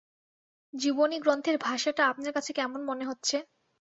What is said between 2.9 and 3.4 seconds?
হচ্ছে?